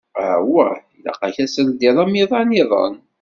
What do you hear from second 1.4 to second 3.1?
ad teldiḍ amiḍan-iḍen.